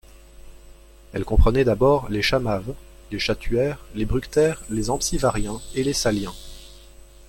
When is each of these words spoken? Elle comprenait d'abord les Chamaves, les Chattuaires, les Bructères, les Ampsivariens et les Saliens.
Elle 1.13 1.25
comprenait 1.25 1.63
d'abord 1.63 2.09
les 2.09 2.23
Chamaves, 2.23 2.73
les 3.11 3.19
Chattuaires, 3.19 3.85
les 3.93 4.05
Bructères, 4.05 4.63
les 4.67 4.89
Ampsivariens 4.89 5.61
et 5.75 5.83
les 5.83 5.93
Saliens. 5.93 6.33